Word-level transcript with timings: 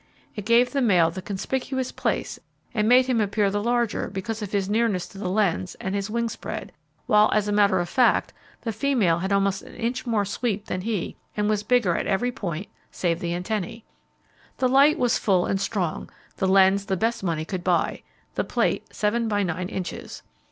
It 0.35 0.45
gave 0.47 0.71
the 0.71 0.81
male 0.81 1.11
the 1.11 1.21
conspicuous 1.21 1.91
place 1.91 2.39
and 2.73 2.89
made 2.89 3.05
him 3.05 3.21
appear 3.21 3.51
the 3.51 3.61
larger 3.61 4.07
because 4.07 4.41
of 4.41 4.51
his 4.51 4.67
nearness 4.67 5.07
to 5.09 5.19
the 5.19 5.29
lens 5.29 5.75
and 5.79 5.93
his 5.93 6.09
wing 6.09 6.27
spread; 6.27 6.71
while 7.05 7.29
as 7.35 7.47
a 7.47 7.51
matter 7.51 7.79
of 7.79 7.87
fact, 7.87 8.33
the 8.61 8.71
female 8.71 9.19
had 9.19 9.31
almost 9.31 9.61
an 9.61 9.75
inch 9.75 10.07
more 10.07 10.25
sweep 10.25 10.65
than 10.65 10.81
he, 10.81 11.17
and 11.37 11.49
was 11.51 11.61
bigger 11.61 11.95
at 11.95 12.07
every 12.07 12.31
point 12.31 12.67
save 12.89 13.19
the 13.19 13.35
antennae. 13.35 13.85
The 14.57 14.67
light 14.67 14.97
was 14.97 15.19
full 15.19 15.45
and 15.45 15.61
strong, 15.61 16.09
the 16.37 16.47
lens 16.47 16.85
the 16.87 16.97
best 16.97 17.21
money 17.23 17.45
could 17.45 17.63
buy, 17.63 18.01
the 18.33 18.43
plate 18.43 18.91
seven 18.91 19.27
by 19.27 19.43
nine 19.43 19.69
inches. 19.69 20.23